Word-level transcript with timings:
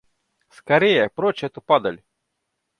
Скорее, 0.59 1.05
прочь 1.15 1.43
эту 1.51 1.61
падаль! 1.61 2.03